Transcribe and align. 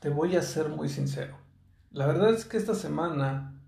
Te 0.00 0.08
voy 0.08 0.34
a 0.34 0.40
ser 0.40 0.70
muy 0.70 0.88
sincero. 0.88 1.36
La 1.90 2.06
verdad 2.06 2.30
es 2.30 2.46
que 2.46 2.56
esta 2.56 2.74
semana 2.74 3.60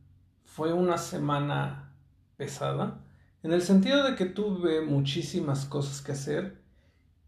fue 0.47 0.73
una 0.73 0.97
semana 0.97 1.93
pesada, 2.39 3.05
en 3.43 3.53
el 3.53 3.61
sentido 3.61 4.03
de 4.03 4.17
que 4.17 4.25
tuve 4.25 4.81
muchísimas 4.81 5.67
cosas 5.67 6.01
que 6.01 6.13
hacer 6.13 6.63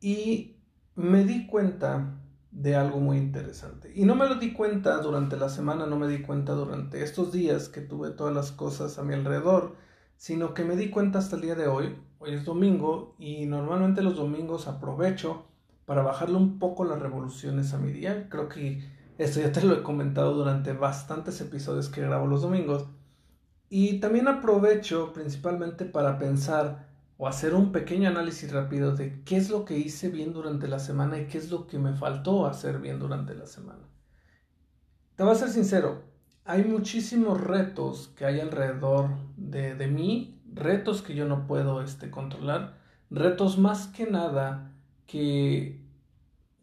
y 0.00 0.56
me 0.94 1.24
di 1.24 1.46
cuenta 1.46 2.14
de 2.50 2.76
algo 2.76 2.98
muy 2.98 3.18
interesante. 3.18 3.92
Y 3.94 4.06
no 4.06 4.14
me 4.14 4.26
lo 4.26 4.36
di 4.36 4.54
cuenta 4.54 4.96
durante 5.02 5.36
la 5.36 5.50
semana, 5.50 5.84
no 5.84 5.98
me 5.98 6.08
di 6.08 6.22
cuenta 6.22 6.54
durante 6.54 7.02
estos 7.02 7.30
días 7.30 7.68
que 7.68 7.82
tuve 7.82 8.08
todas 8.08 8.34
las 8.34 8.52
cosas 8.52 8.98
a 8.98 9.02
mi 9.02 9.12
alrededor, 9.12 9.76
sino 10.16 10.54
que 10.54 10.64
me 10.64 10.76
di 10.76 10.88
cuenta 10.88 11.18
hasta 11.18 11.36
el 11.36 11.42
día 11.42 11.56
de 11.56 11.66
hoy. 11.66 11.94
Hoy 12.20 12.32
es 12.32 12.46
domingo 12.46 13.16
y 13.18 13.44
normalmente 13.44 14.00
los 14.00 14.16
domingos 14.16 14.66
aprovecho 14.66 15.44
para 15.84 16.00
bajarle 16.02 16.36
un 16.36 16.58
poco 16.58 16.84
las 16.84 16.98
revoluciones 16.98 17.74
a 17.74 17.78
mi 17.78 17.92
día. 17.92 18.28
Creo 18.30 18.48
que 18.48 18.82
esto 19.18 19.40
ya 19.40 19.52
te 19.52 19.62
lo 19.62 19.74
he 19.74 19.82
comentado 19.82 20.34
durante 20.34 20.72
bastantes 20.72 21.40
episodios 21.40 21.88
que 21.88 22.02
grabo 22.02 22.26
los 22.26 22.42
domingos. 22.42 22.86
Y 23.68 24.00
también 24.00 24.28
aprovecho 24.28 25.12
principalmente 25.12 25.84
para 25.84 26.18
pensar 26.18 26.88
o 27.16 27.28
hacer 27.28 27.54
un 27.54 27.72
pequeño 27.72 28.08
análisis 28.08 28.52
rápido 28.52 28.94
de 28.94 29.22
qué 29.24 29.36
es 29.36 29.50
lo 29.50 29.64
que 29.64 29.78
hice 29.78 30.08
bien 30.08 30.32
durante 30.32 30.68
la 30.68 30.78
semana 30.78 31.18
y 31.18 31.26
qué 31.26 31.38
es 31.38 31.50
lo 31.50 31.66
que 31.66 31.78
me 31.78 31.94
faltó 31.94 32.46
hacer 32.46 32.80
bien 32.80 32.98
durante 32.98 33.34
la 33.34 33.46
semana. 33.46 33.82
Te 35.16 35.22
voy 35.22 35.32
a 35.32 35.36
ser 35.36 35.50
sincero, 35.50 36.02
hay 36.44 36.64
muchísimos 36.64 37.40
retos 37.40 38.08
que 38.16 38.24
hay 38.24 38.40
alrededor 38.40 39.10
de, 39.36 39.74
de 39.76 39.86
mí, 39.86 40.42
retos 40.52 41.02
que 41.02 41.14
yo 41.14 41.26
no 41.26 41.46
puedo 41.46 41.82
este, 41.82 42.10
controlar, 42.10 42.78
retos 43.10 43.58
más 43.58 43.86
que 43.86 44.06
nada 44.06 44.72
que, 45.06 45.83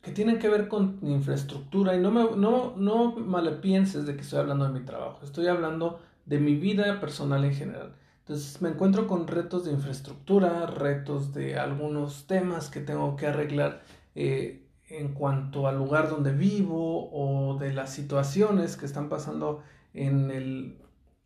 que 0.02 0.12
tienen 0.12 0.40
que 0.40 0.50
ver 0.50 0.68
con 0.68 1.00
infraestructura 1.04 1.96
y 1.96 2.00
no, 2.00 2.12
me, 2.12 2.36
no, 2.36 2.76
no 2.76 3.62
pienses 3.62 4.06
de 4.06 4.16
que 4.16 4.22
estoy 4.22 4.40
hablando 4.40 4.66
de 4.66 4.80
mi 4.80 4.86
trabajo, 4.86 5.20
estoy 5.24 5.48
hablando 5.48 6.00
de 6.26 6.40
mi 6.40 6.56
vida 6.56 7.00
personal 7.00 7.44
en 7.46 7.54
general. 7.54 7.94
Entonces 8.20 8.62
me 8.62 8.70
encuentro 8.70 9.08
con 9.08 9.28
retos 9.28 9.66
de 9.66 9.72
infraestructura, 9.72 10.66
retos 10.66 11.34
de 11.34 11.58
algunos 11.58 12.28
temas 12.28 12.70
que 12.70 12.80
tengo 12.80 13.16
que 13.16 13.28
arreglar 13.28 13.82
eh, 14.16 14.68
en 14.90 15.14
cuanto 15.14 15.68
al 15.68 15.78
lugar 15.78 16.10
donde 16.10 16.32
vivo 16.32 17.10
o 17.12 17.58
de 17.58 17.74
las 17.74 17.94
situaciones 17.94 18.78
que 18.78 18.86
están 18.86 19.10
pasando 19.10 19.64
en 19.94 20.32
el, 20.32 20.78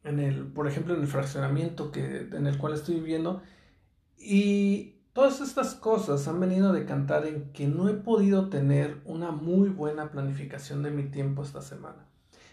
en 0.03 0.19
el 0.19 0.47
por 0.47 0.67
ejemplo, 0.67 0.95
en 0.95 1.01
el 1.01 1.07
fraccionamiento 1.07 1.91
que, 1.91 2.27
en 2.31 2.47
el 2.47 2.57
cual 2.57 2.73
estoy 2.73 2.95
viviendo. 2.95 3.41
Y 4.17 4.94
todas 5.15 5.39
estas 5.39 5.75
cosas 5.75 6.27
han 6.27 6.41
venido 6.41 6.69
a 6.69 6.73
decantar 6.73 7.25
en 7.25 7.53
que 7.53 7.67
no 7.67 7.87
he 7.87 7.93
podido 7.93 8.49
tener 8.49 8.97
una 9.05 9.31
muy 9.31 9.69
buena 9.69 10.11
planificación 10.11 10.83
de 10.83 10.91
mi 10.91 11.03
tiempo 11.03 11.41
esta 11.41 11.61
semana. 11.61 12.05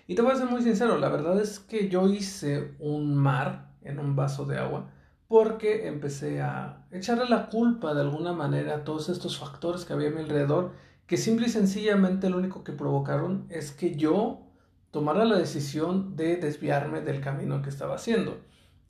Y 0.06 0.14
te 0.14 0.22
voy 0.22 0.30
a 0.30 0.36
ser 0.36 0.46
muy 0.46 0.62
sincero, 0.62 0.96
la 0.96 1.08
verdad 1.08 1.40
es 1.40 1.58
que 1.58 1.88
yo 1.88 2.06
hice 2.06 2.76
un 2.78 3.16
mar 3.16 3.72
en 3.82 3.98
un 3.98 4.14
vaso 4.14 4.44
de 4.44 4.58
agua 4.58 4.88
porque 5.26 5.88
empecé 5.88 6.40
a 6.40 6.86
echarle 6.92 7.28
la 7.28 7.48
culpa 7.48 7.94
de 7.94 8.02
alguna 8.02 8.32
manera 8.32 8.76
a 8.76 8.84
todos 8.84 9.08
estos 9.08 9.40
factores 9.40 9.84
que 9.84 9.94
había 9.94 10.10
a 10.10 10.12
mi 10.12 10.20
alrededor 10.20 10.70
que 11.08 11.16
simple 11.16 11.48
y 11.48 11.50
sencillamente 11.50 12.30
lo 12.30 12.38
único 12.38 12.62
que 12.62 12.72
provocaron 12.72 13.44
es 13.48 13.72
que 13.72 13.96
yo 13.96 14.46
tomara 14.92 15.24
la 15.24 15.36
decisión 15.36 16.14
de 16.14 16.36
desviarme 16.36 17.00
del 17.00 17.20
camino 17.22 17.60
que 17.60 17.70
estaba 17.70 17.96
haciendo. 17.96 18.38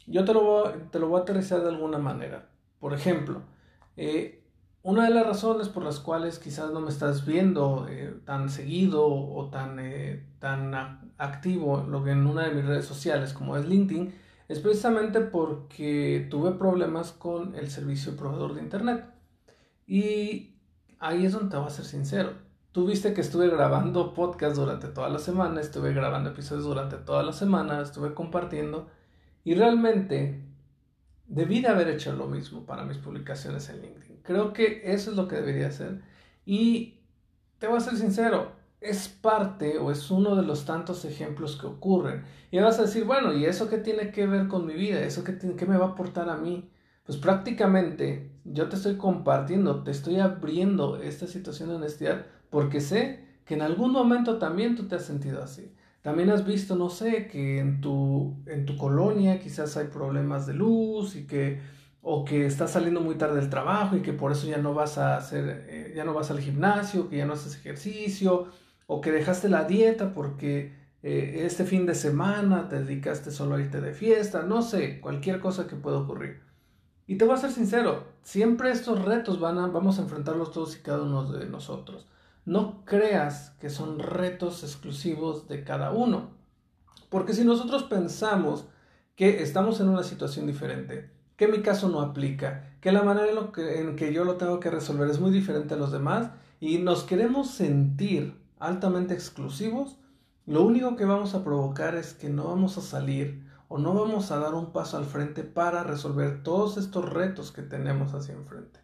Yo 0.07 0.27
te 0.27 0.35
lo 0.35 0.43
voy, 0.43 0.73
te 0.91 0.99
lo 0.99 1.09
voy 1.09 1.21
a 1.21 1.23
aterrizar 1.23 1.63
de 1.63 1.71
alguna 1.71 1.97
manera. 1.97 2.51
Por 2.79 2.93
ejemplo, 2.93 3.41
eh, 3.97 4.43
una 4.83 5.05
de 5.05 5.15
las 5.15 5.27
razones 5.27 5.69
por 5.69 5.85
las 5.85 6.01
cuales 6.01 6.39
quizás 6.39 6.73
no 6.73 6.81
me 6.81 6.89
estás 6.89 7.25
viendo 7.25 7.87
eh, 7.89 8.15
tan 8.25 8.49
seguido 8.49 9.07
o 9.07 9.49
tan, 9.51 9.79
eh, 9.79 10.27
tan 10.41 10.75
activo 11.19 11.87
en 12.07 12.27
una 12.27 12.49
de 12.49 12.55
mis 12.55 12.65
redes 12.65 12.85
sociales 12.85 13.33
como 13.33 13.57
es 13.57 13.67
LinkedIn 13.67 14.13
es 14.53 14.61
precisamente 14.61 15.21
porque 15.21 16.27
tuve 16.31 16.53
problemas 16.53 17.13
con 17.13 17.55
el 17.55 17.71
servicio 17.71 18.17
proveedor 18.17 18.55
de 18.55 18.61
internet. 18.61 19.05
Y 19.87 20.57
ahí 20.99 21.25
es 21.25 21.33
donde 21.33 21.51
te 21.51 21.57
voy 21.57 21.67
a 21.67 21.71
ser 21.71 21.87
sincero. 21.87 22.33
Tú 22.73 22.87
viste 22.87 23.15
que 23.15 23.21
estuve 23.21 23.49
grabando 23.49 24.15
podcast 24.15 24.57
durante 24.57 24.89
toda 24.89 25.09
la 25.09 25.19
semana, 25.19 25.61
estuve 25.61 25.93
grabando 25.95 26.31
episodios 26.31 26.65
durante 26.65 26.97
toda 26.97 27.23
la 27.23 27.33
semana, 27.33 27.81
estuve 27.81 28.15
compartiendo 28.15 28.89
y 29.45 29.55
realmente 29.55 30.45
debí 31.33 31.61
de 31.61 31.69
haber 31.69 31.89
hecho 31.89 32.13
lo 32.13 32.27
mismo 32.27 32.67
para 32.67 32.85
mis 32.85 32.99
publicaciones 32.99 33.69
en 33.71 33.81
LinkedIn. 33.81 34.19
Creo 34.23 34.53
que 34.53 34.83
eso 34.85 35.11
es 35.11 35.17
lo 35.17 35.29
que 35.29 35.37
debería 35.37 35.69
hacer. 35.69 36.03
Y 36.45 37.01
te 37.59 37.67
voy 37.67 37.79
a 37.79 37.81
ser 37.81 37.97
sincero, 37.97 38.53
es 38.81 39.09
parte 39.09 39.79
o 39.79 39.91
es 39.91 40.11
uno 40.11 40.37
de 40.37 40.43
los 40.43 40.67
tantos 40.67 41.05
ejemplos 41.07 41.57
que 41.57 41.67
ocurren. 41.67 42.25
Y 42.51 42.59
vas 42.59 42.79
a 42.79 42.83
decir, 42.83 43.05
bueno, 43.05 43.33
¿y 43.33 43.47
eso 43.47 43.69
qué 43.71 43.79
tiene 43.79 44.11
que 44.13 44.27
ver 44.27 44.47
con 44.49 44.67
mi 44.67 44.75
vida? 44.75 45.01
¿Eso 45.01 45.25
qué, 45.25 45.39
qué 45.39 45.67
me 45.67 45.79
va 45.79 45.87
a 45.87 45.89
aportar 45.91 46.29
a 46.29 46.37
mí? 46.37 46.71
Pues 47.05 47.19
prácticamente 47.19 48.31
yo 48.45 48.69
te 48.69 48.77
estoy 48.77 48.97
compartiendo, 48.97 49.83
te 49.83 49.91
estoy 49.91 50.21
abriendo 50.21 50.97
esta 50.99 51.27
situación 51.27 51.71
de 51.71 51.77
honestidad 51.77 52.27
porque 52.51 52.81
sé 52.81 53.25
que 53.47 53.55
en 53.55 53.63
algún 53.63 53.91
momento 53.93 54.39
también 54.39 54.77
tú 54.77 54.87
te 54.87 54.97
has 54.97 55.05
sentido 55.05 55.43
así. 55.43 55.75
También 56.03 56.31
has 56.31 56.45
visto, 56.45 56.75
no 56.77 56.91
sé, 56.91 57.29
que 57.29 57.61
en 57.61 57.81
tu, 57.81 58.43
en 58.47 58.67
tu 58.67 58.77
colonia 58.77 59.39
quizás 59.41 59.77
hay 59.77 59.87
problemas 59.87 60.47
de 60.47 60.55
luz 60.55 61.17
y 61.17 61.27
que 61.27 61.61
o 62.03 62.25
que 62.25 62.47
estás 62.47 62.73
saliendo 62.73 63.01
muy 63.01 63.15
tarde 63.15 63.37
del 63.37 63.49
trabajo 63.49 63.97
y 63.97 64.03
que 64.03 64.13
por 64.13 64.33
eso 64.33 64.49
ya 64.49 64.59
no 64.59 64.75
vas 64.75 64.99
a 64.99 65.17
hacer, 65.17 65.65
eh, 65.69 65.93
ya 65.95 66.05
no 66.05 66.13
vas 66.13 66.33
al 66.33 66.41
gimnasio, 66.41 67.09
que 67.09 67.19
ya 67.19 67.27
no 67.27 67.35
haces 67.35 67.55
ejercicio, 67.57 68.49
o 68.87 69.01
que 69.01 69.13
dejaste 69.13 69.49
la 69.49 69.65
dieta 69.65 70.13
porque 70.13 70.75
eh, 71.05 71.43
este 71.45 71.65
fin 71.65 71.87
de 71.87 71.95
semana 71.95 72.69
te 72.69 72.81
dedicaste 72.81 73.31
solo 73.31 73.55
a 73.55 73.61
irte 73.61 73.81
de 73.81 73.93
fiesta, 73.95 74.43
no 74.43 74.63
sé, 74.63 75.01
cualquier 75.01 75.39
cosa 75.39 75.69
que 75.69 75.77
pueda 75.77 75.99
ocurrir. 75.99 76.41
Y 77.07 77.17
te 77.17 77.25
voy 77.25 77.35
a 77.35 77.39
ser 77.39 77.53
sincero, 77.53 78.05
siempre 78.23 78.73
estos 78.73 79.05
retos 79.05 79.39
van 79.39 79.59
a, 79.59 79.69
vamos 79.69 79.99
a 79.99 80.03
enfrentarlos 80.03 80.51
todos 80.51 80.77
y 80.77 80.81
cada 80.81 81.03
uno 81.03 81.31
de 81.33 81.47
nosotros. 81.47 82.09
No 82.45 82.85
creas 82.85 83.51
que 83.61 83.71
son 83.71 83.99
retos 83.99 84.65
exclusivos 84.65 85.47
de 85.49 85.63
cada 85.63 85.93
uno. 85.93 86.31
Porque 87.09 87.35
si 87.35 87.45
nosotros 87.45 87.85
pensamos 87.85 88.67
que 89.15 89.43
estamos 89.43 89.81
en 89.81 89.89
una 89.89 90.03
situación 90.03 90.47
diferente, 90.47 91.11
que 91.37 91.47
mi 91.47 91.63
caso 91.63 91.89
no 91.89 92.01
aplica, 92.01 92.77
que 92.81 92.91
la 92.93 93.03
manera 93.03 93.29
en, 93.31 93.53
que, 93.53 93.81
en 93.81 93.97
que 93.97 94.13
yo 94.13 94.25
lo 94.25 94.37
tengo 94.37 94.59
que 94.59 94.71
resolver 94.71 95.09
es 95.09 95.21
muy 95.21 95.31
diferente 95.31 95.75
a 95.75 95.77
los 95.77 95.93
demás, 95.93 96.31
y 96.59 96.79
nos 96.79 97.05
queremos 97.05 97.51
sentir 97.51 98.41
altamente 98.59 99.15
exclusivos, 99.15 99.99
lo 100.47 100.65
único 100.65 100.97
que 100.97 101.05
vamos 101.05 101.35
a 101.35 101.45
provocar 101.45 101.95
es 101.95 102.15
que 102.15 102.29
no 102.29 102.45
vamos 102.45 102.79
a 102.79 102.81
salir 102.81 103.47
o 103.69 103.79
no 103.79 103.95
vamos 103.95 104.33
a 104.33 104.39
dar 104.39 104.55
un 104.55 104.73
paso 104.73 104.97
al 104.97 105.05
frente 105.05 105.45
para 105.45 105.85
resolver 105.85 106.43
todos 106.43 106.77
estos 106.77 107.09
retos 107.09 107.53
que 107.53 107.63
tenemos 107.63 108.15
hacia 108.15 108.35
enfrente. 108.35 108.81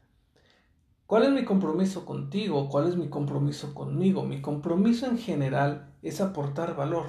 ¿Cuál 1.08 1.22
es 1.22 1.30
mi 1.30 1.42
compromiso 1.46 2.04
contigo? 2.04 2.68
¿Cuál 2.68 2.86
es 2.86 2.96
mi 2.96 3.08
compromiso 3.08 3.72
conmigo? 3.72 4.24
Mi 4.24 4.42
compromiso 4.42 5.06
en 5.06 5.16
general 5.16 5.94
es 6.02 6.20
aportar 6.20 6.76
valor. 6.76 7.06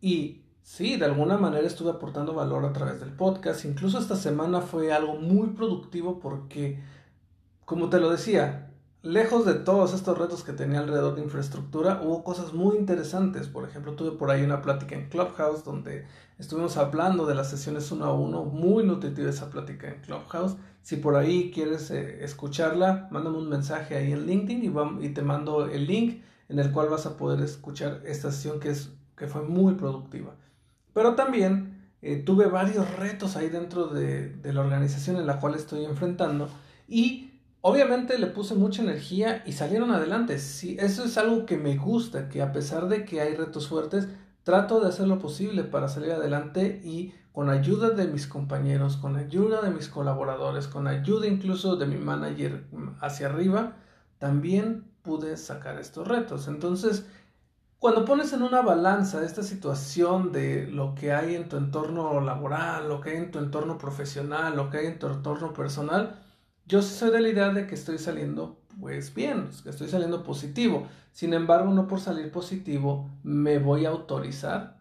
Y 0.00 0.44
sí, 0.62 0.96
de 0.96 1.06
alguna 1.06 1.36
manera 1.36 1.66
estuve 1.66 1.90
aportando 1.90 2.32
valor 2.32 2.64
a 2.64 2.72
través 2.72 3.00
del 3.00 3.10
podcast. 3.10 3.64
Incluso 3.64 3.98
esta 3.98 4.14
semana 4.14 4.60
fue 4.60 4.92
algo 4.92 5.16
muy 5.16 5.48
productivo 5.48 6.20
porque, 6.20 6.78
como 7.64 7.90
te 7.90 7.98
lo 7.98 8.08
decía, 8.08 8.65
lejos 9.06 9.46
de 9.46 9.54
todos 9.54 9.94
estos 9.94 10.18
retos 10.18 10.42
que 10.42 10.52
tenía 10.52 10.80
alrededor 10.80 11.14
de 11.14 11.22
infraestructura, 11.22 12.00
hubo 12.02 12.24
cosas 12.24 12.52
muy 12.52 12.76
interesantes. 12.76 13.46
Por 13.46 13.66
ejemplo, 13.66 13.94
tuve 13.94 14.12
por 14.12 14.30
ahí 14.30 14.42
una 14.42 14.62
plática 14.62 14.96
en 14.96 15.08
Clubhouse 15.08 15.62
donde 15.62 16.06
estuvimos 16.38 16.76
hablando 16.76 17.24
de 17.24 17.36
las 17.36 17.48
sesiones 17.48 17.90
uno 17.92 18.06
a 18.06 18.12
uno. 18.12 18.44
Muy 18.44 18.84
nutritiva 18.84 19.30
esa 19.30 19.48
plática 19.48 19.88
en 19.88 20.00
Clubhouse. 20.00 20.56
Si 20.82 20.96
por 20.96 21.14
ahí 21.14 21.52
quieres 21.54 21.90
eh, 21.92 22.24
escucharla, 22.24 23.08
mándame 23.12 23.38
un 23.38 23.48
mensaje 23.48 23.96
ahí 23.96 24.12
en 24.12 24.26
LinkedIn 24.26 25.00
y, 25.00 25.08
te 25.10 25.22
mando 25.22 25.66
el 25.66 25.86
link 25.86 26.22
en 26.48 26.58
el 26.58 26.72
cual 26.72 26.88
vas 26.88 27.06
a 27.06 27.16
poder 27.16 27.40
escuchar 27.40 28.02
esta 28.04 28.32
sesión 28.32 28.58
que, 28.58 28.70
es, 28.70 28.90
que 29.16 29.28
fue 29.28 29.42
muy 29.42 29.74
productiva. 29.74 30.34
Pero 30.92 31.14
también 31.14 31.92
eh, 32.02 32.16
tuve 32.16 32.46
varios 32.46 32.92
retos 32.96 33.36
ahí 33.36 33.50
dentro 33.50 33.86
de, 33.86 34.30
de 34.30 34.52
la 34.52 34.62
organización 34.62 35.16
en 35.16 35.26
la 35.26 35.38
cual 35.38 35.54
estoy 35.54 35.84
enfrentando 35.84 36.48
y 36.88 37.35
Obviamente 37.68 38.16
le 38.16 38.28
puse 38.28 38.54
mucha 38.54 38.80
energía 38.80 39.42
y 39.44 39.50
salieron 39.50 39.90
adelante. 39.90 40.38
Sí, 40.38 40.76
eso 40.78 41.02
es 41.02 41.18
algo 41.18 41.46
que 41.46 41.56
me 41.56 41.76
gusta, 41.76 42.28
que 42.28 42.40
a 42.40 42.52
pesar 42.52 42.86
de 42.86 43.04
que 43.04 43.20
hay 43.20 43.34
retos 43.34 43.66
fuertes, 43.66 44.06
trato 44.44 44.78
de 44.78 44.86
hacer 44.86 45.08
lo 45.08 45.18
posible 45.18 45.64
para 45.64 45.88
salir 45.88 46.12
adelante 46.12 46.80
y 46.84 47.12
con 47.32 47.50
ayuda 47.50 47.90
de 47.90 48.06
mis 48.06 48.28
compañeros, 48.28 48.96
con 48.96 49.16
ayuda 49.16 49.62
de 49.62 49.70
mis 49.70 49.88
colaboradores, 49.88 50.68
con 50.68 50.86
ayuda 50.86 51.26
incluso 51.26 51.74
de 51.74 51.86
mi 51.86 51.96
manager 51.96 52.68
hacia 53.00 53.26
arriba, 53.26 53.72
también 54.18 54.84
pude 55.02 55.36
sacar 55.36 55.80
estos 55.80 56.06
retos. 56.06 56.46
Entonces, 56.46 57.04
cuando 57.80 58.04
pones 58.04 58.32
en 58.32 58.42
una 58.42 58.62
balanza 58.62 59.24
esta 59.24 59.42
situación 59.42 60.30
de 60.30 60.68
lo 60.68 60.94
que 60.94 61.12
hay 61.12 61.34
en 61.34 61.48
tu 61.48 61.56
entorno 61.56 62.20
laboral, 62.20 62.88
lo 62.88 63.00
que 63.00 63.10
hay 63.10 63.16
en 63.16 63.32
tu 63.32 63.40
entorno 63.40 63.76
profesional, 63.76 64.54
lo 64.54 64.70
que 64.70 64.78
hay 64.78 64.86
en 64.86 65.00
tu 65.00 65.08
entorno 65.08 65.52
personal, 65.52 66.22
yo 66.66 66.82
soy 66.82 67.10
de 67.10 67.20
la 67.20 67.28
idea 67.28 67.50
de 67.50 67.66
que 67.66 67.74
estoy 67.74 67.98
saliendo 67.98 68.60
pues 68.80 69.14
bien, 69.14 69.48
que 69.62 69.70
estoy 69.70 69.88
saliendo 69.88 70.22
positivo. 70.22 70.86
Sin 71.12 71.32
embargo, 71.32 71.72
no 71.72 71.88
por 71.88 72.00
salir 72.00 72.30
positivo 72.30 73.10
me 73.22 73.58
voy 73.58 73.86
a 73.86 73.90
autorizar 73.90 74.76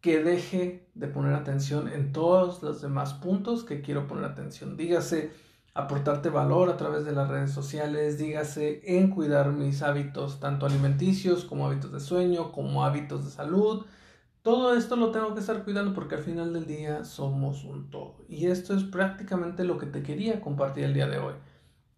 que 0.00 0.22
deje 0.22 0.90
de 0.94 1.08
poner 1.08 1.32
atención 1.32 1.88
en 1.88 2.12
todos 2.12 2.62
los 2.62 2.82
demás 2.82 3.14
puntos 3.14 3.64
que 3.64 3.80
quiero 3.80 4.06
poner 4.06 4.24
atención. 4.24 4.76
Dígase 4.76 5.30
aportarte 5.72 6.28
valor 6.28 6.68
a 6.68 6.76
través 6.76 7.04
de 7.04 7.12
las 7.12 7.28
redes 7.28 7.50
sociales, 7.50 8.18
dígase 8.18 8.82
en 8.84 9.10
cuidar 9.10 9.52
mis 9.52 9.82
hábitos 9.82 10.40
tanto 10.40 10.66
alimenticios 10.66 11.44
como 11.44 11.66
hábitos 11.66 11.90
de 11.90 12.00
sueño, 12.00 12.52
como 12.52 12.84
hábitos 12.84 13.24
de 13.24 13.30
salud, 13.30 13.86
todo 14.44 14.76
esto 14.76 14.96
lo 14.96 15.10
tengo 15.10 15.32
que 15.32 15.40
estar 15.40 15.64
cuidando 15.64 15.94
porque 15.94 16.16
al 16.16 16.22
final 16.22 16.52
del 16.52 16.66
día 16.66 17.04
somos 17.04 17.64
un 17.64 17.88
todo. 17.88 18.26
Y 18.28 18.48
esto 18.48 18.76
es 18.76 18.84
prácticamente 18.84 19.64
lo 19.64 19.78
que 19.78 19.86
te 19.86 20.02
quería 20.02 20.42
compartir 20.42 20.84
el 20.84 20.92
día 20.92 21.08
de 21.08 21.16
hoy. 21.16 21.32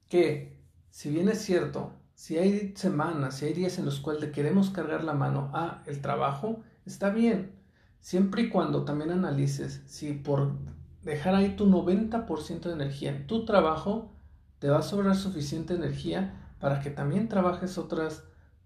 Que 0.08 0.56
si 0.88 1.10
bien 1.10 1.28
es 1.28 1.42
cierto, 1.42 1.92
si 2.14 2.38
hay 2.38 2.72
semanas, 2.76 3.34
si 3.34 3.46
hay 3.46 3.52
días 3.52 3.78
en 3.78 3.84
los 3.84 3.98
cuales 3.98 4.30
queremos 4.30 4.70
cargar 4.70 5.02
la 5.02 5.12
mano 5.12 5.50
a 5.54 5.82
el 5.86 6.00
trabajo, 6.00 6.62
está 6.84 7.10
bien. 7.10 7.50
Siempre 7.98 8.42
y 8.42 8.48
cuando 8.48 8.84
también 8.84 9.10
analices 9.10 9.82
si 9.86 10.12
por 10.12 10.52
dejar 11.02 11.34
ahí 11.34 11.56
tu 11.56 11.66
90% 11.66 12.60
de 12.60 12.72
energía 12.72 13.10
en 13.10 13.26
tu 13.26 13.44
trabajo, 13.44 14.12
te 14.60 14.70
va 14.70 14.78
a 14.78 14.82
sobrar 14.82 15.16
suficiente 15.16 15.74
energía 15.74 16.54
para 16.60 16.78
que 16.78 16.90
también 16.90 17.28
trabajes 17.28 17.76
otras, 17.76 18.22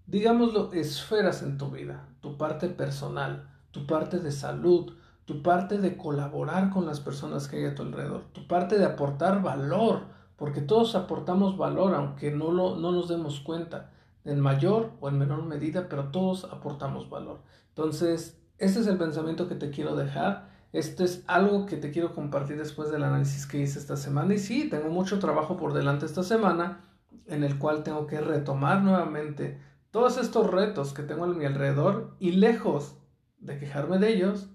digámoslo, 0.07 0.71
esferas 0.75 1.43
en 1.43 1.57
tu 1.57 1.71
vida, 1.71 2.11
tu 2.21 2.37
parte 2.37 2.69
personal, 2.69 3.51
tu 3.71 3.87
parte 3.87 4.19
de 4.19 4.33
salud, 4.33 4.93
tu 5.25 5.43
parte 5.43 5.79
de 5.79 5.97
colaborar 5.97 6.71
con 6.71 6.87
las 6.87 7.01
personas 7.01 7.49
que 7.49 7.59
hay 7.59 7.65
a 7.67 7.75
tu 7.75 7.83
alrededor, 7.83 8.25
tu 8.33 8.47
parte 8.47 8.79
de 8.79 8.85
aportar 8.85 9.43
valor, 9.43 10.03
porque 10.37 10.61
todos 10.61 10.95
aportamos 10.95 11.57
valor, 11.57 11.95
aunque 11.95 12.31
no, 12.31 12.51
lo, 12.51 12.77
no 12.77 12.93
nos 12.93 13.09
demos 13.09 13.41
cuenta, 13.41 13.91
en 14.25 14.41
mayor 14.41 14.93
o 15.01 15.09
en 15.09 15.19
menor 15.19 15.45
medida, 15.45 15.89
pero 15.89 16.09
todos 16.09 16.45
aportamos 16.45 17.09
valor. 17.09 17.41
Entonces, 17.69 18.41
este 18.59 18.81
es 18.81 18.87
el 18.87 18.99
pensamiento 18.99 19.49
que 19.49 19.55
te 19.55 19.71
quiero 19.71 19.97
dejar. 19.97 20.51
Esto 20.73 21.05
es 21.05 21.25
algo 21.27 21.67
que 21.67 21.77
te 21.77 21.91
quiero 21.91 22.15
compartir 22.15 22.59
después 22.59 22.91
del 22.91 23.05
análisis 23.05 23.47
que 23.47 23.59
hice 23.59 23.79
esta 23.79 23.97
semana. 23.97 24.35
Y 24.35 24.39
sí, 24.39 24.69
tengo 24.69 24.91
mucho 24.91 25.19
trabajo 25.19 25.57
por 25.57 25.73
delante 25.73 26.07
esta 26.07 26.23
semana, 26.23 26.85
en 27.27 27.43
el 27.43 27.59
cual 27.59 27.83
tengo 27.83 28.07
que 28.07 28.21
retomar 28.21 28.83
nuevamente 28.83 29.59
todos 29.91 30.19
estos 30.19 30.51
retos 30.51 30.93
que 30.93 31.03
tengo 31.03 31.25
a 31.25 31.29
mi 31.29 31.45
alrededor 31.45 32.15
y 32.21 32.33
lejos 32.33 32.97
de 33.41 33.59
quejarme 33.59 33.99
de 33.99 34.13
ellos, 34.13 34.49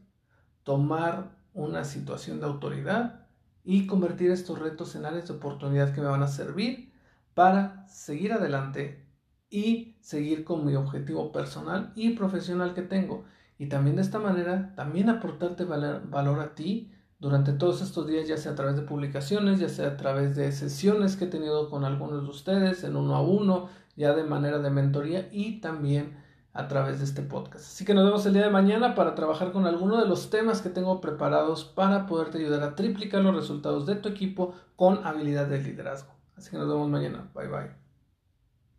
tomar 0.63 1.35
una 1.53 1.83
situación 1.83 2.39
de 2.39 2.45
autoridad 2.45 3.27
y 3.63 3.87
convertir 3.87 4.31
estos 4.31 4.59
retos 4.59 4.95
en 4.95 5.05
áreas 5.05 5.27
de 5.27 5.33
oportunidad 5.33 5.93
que 5.93 6.01
me 6.01 6.07
van 6.07 6.23
a 6.23 6.27
servir 6.27 6.93
para 7.33 7.87
seguir 7.87 8.33
adelante 8.33 9.05
y 9.49 9.97
seguir 10.01 10.43
con 10.43 10.65
mi 10.65 10.75
objetivo 10.75 11.31
personal 11.31 11.91
y 11.95 12.11
profesional 12.11 12.73
que 12.73 12.81
tengo. 12.81 13.25
Y 13.57 13.67
también 13.67 13.95
de 13.95 14.01
esta 14.01 14.19
manera, 14.19 14.73
también 14.75 15.09
aportarte 15.09 15.65
valor, 15.65 16.39
a 16.39 16.55
ti 16.55 16.91
durante 17.19 17.53
todos 17.53 17.81
estos 17.81 18.07
días, 18.07 18.27
ya 18.27 18.37
sea 18.37 18.51
a 18.51 18.55
través 18.55 18.75
de 18.75 18.81
publicaciones, 18.81 19.59
ya 19.59 19.69
sea 19.69 19.89
a 19.89 19.97
través 19.97 20.35
de 20.35 20.51
sesiones 20.51 21.15
que 21.15 21.25
he 21.25 21.29
tenido 21.29 21.69
con 21.69 21.85
algunos 21.85 22.23
de 22.23 22.29
ustedes 22.29 22.83
en 22.83 22.95
uno 22.95 23.15
a 23.15 23.21
uno, 23.21 23.69
ya 23.95 24.13
de 24.13 24.23
manera 24.23 24.59
de 24.59 24.69
mentoría 24.69 25.29
y 25.31 25.61
también 25.61 26.17
a 26.55 26.67
través 26.67 26.99
de 26.99 27.05
este 27.05 27.21
podcast. 27.21 27.65
Así 27.65 27.85
que 27.85 27.93
nos 27.93 28.05
vemos 28.05 28.25
el 28.25 28.33
día 28.33 28.43
de 28.43 28.49
mañana 28.49 28.95
para 28.95 29.13
trabajar 29.13 29.51
con 29.51 29.67
alguno 29.67 30.01
de 30.01 30.07
los 30.07 30.29
temas 30.29 30.61
que 30.61 30.69
tengo 30.69 31.01
preparados 31.01 31.65
para 31.65 32.07
poderte 32.07 32.37
ayudar 32.39 32.63
a 32.63 32.75
triplicar 32.75 33.21
los 33.21 33.35
resultados 33.35 33.85
de 33.85 33.95
tu 33.95 34.09
equipo 34.09 34.55
con 34.75 35.05
habilidad 35.05 35.47
de 35.47 35.61
liderazgo. 35.61 36.13
Así 36.37 36.49
que 36.49 36.57
nos 36.57 36.67
vemos 36.67 36.89
mañana. 36.89 37.29
Bye 37.35 37.47
bye. 37.47 37.84